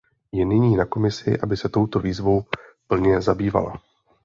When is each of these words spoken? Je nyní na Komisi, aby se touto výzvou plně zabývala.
Je 0.33 0.45
nyní 0.45 0.75
na 0.75 0.85
Komisi, 0.85 1.39
aby 1.41 1.57
se 1.57 1.69
touto 1.69 1.99
výzvou 1.99 2.43
plně 2.87 3.21
zabývala. 3.21 3.73